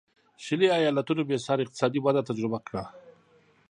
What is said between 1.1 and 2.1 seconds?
بېسارې اقتصادي